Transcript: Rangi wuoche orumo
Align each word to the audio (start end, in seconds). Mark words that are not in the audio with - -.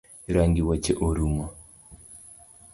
Rangi 0.33 0.61
wuoche 0.65 0.91
orumo 1.07 1.45